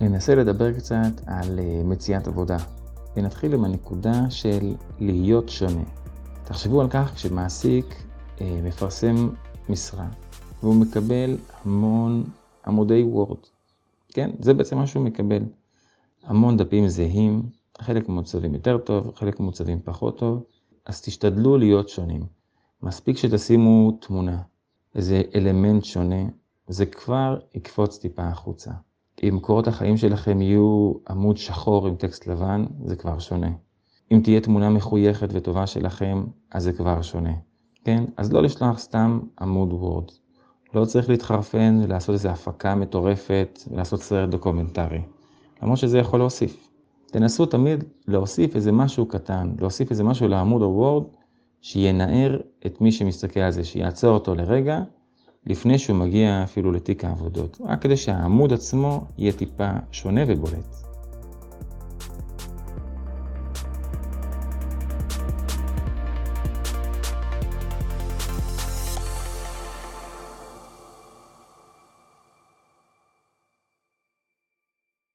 [0.00, 2.56] ננסה לדבר קצת על אה, מציאת עבודה,
[3.16, 5.82] ונתחיל עם הנקודה של להיות שונה.
[6.44, 8.02] תחשבו על כך כשמעסיק
[8.40, 9.28] אה, מפרסם
[9.68, 10.08] משרה,
[10.62, 12.24] והוא מקבל המון
[12.66, 13.38] עמודי וורד.
[14.08, 15.42] כן, זה בעצם מה שהוא מקבל.
[16.22, 17.42] המון דפים זהים,
[17.80, 20.44] חלק מעוצבים יותר טוב, חלק מעוצבים פחות טוב,
[20.86, 22.26] אז תשתדלו להיות שונים.
[22.82, 24.42] מספיק שתשימו תמונה,
[24.94, 26.24] איזה אלמנט שונה,
[26.68, 28.70] זה כבר יקפוץ טיפה החוצה.
[29.22, 33.50] אם קורות החיים שלכם יהיו עמוד שחור עם טקסט לבן, זה כבר שונה.
[34.12, 37.32] אם תהיה תמונה מחויכת וטובה שלכם, אז זה כבר שונה.
[37.84, 38.04] כן?
[38.16, 40.04] אז לא לשלוח סתם עמוד Word.
[40.74, 45.00] לא צריך להתחרפן ולעשות איזו הפקה מטורפת ולעשות סרט דוקומנטרי.
[45.62, 46.68] למרות שזה יכול להוסיף.
[47.06, 51.04] תנסו תמיד להוסיף איזה משהו קטן, להוסיף איזה משהו לעמוד ה-Word,
[51.60, 54.82] שינער את מי שמסתכל על זה, שיעצור אותו לרגע,
[55.46, 60.89] לפני שהוא מגיע אפילו לתיק העבודות, רק כדי שהעמוד עצמו יהיה טיפה שונה ובולט.